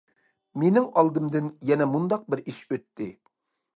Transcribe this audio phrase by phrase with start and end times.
[0.61, 3.09] مېنىڭ ئالدىمدىن يەنە مۇنداق بىر ئىش ئۆتتى.